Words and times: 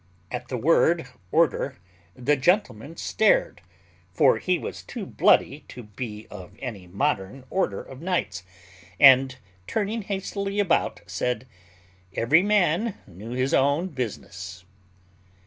At 0.31 0.47
the 0.47 0.57
word 0.57 1.05
order, 1.31 1.77
the 2.15 2.35
gentleman 2.35 2.97
stared 2.97 3.61
(for 4.11 4.39
he 4.39 4.57
was 4.57 4.81
too 4.81 5.05
bloody 5.05 5.59
to 5.67 5.83
be 5.83 6.25
of 6.31 6.53
any 6.57 6.87
modern 6.87 7.43
order 7.51 7.83
of 7.83 8.01
knights); 8.01 8.41
and, 8.99 9.37
turning 9.67 10.01
hastily 10.01 10.59
about, 10.59 11.01
said, 11.05 11.45
"Every 12.15 12.41
man 12.41 12.97
knew 13.05 13.33
his 13.33 13.53
own 13.53 13.89
business." 13.89 14.65